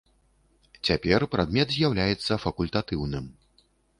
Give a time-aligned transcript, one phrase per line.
[0.89, 3.31] Цяпер прадмет з'яўляецца факультатыўным.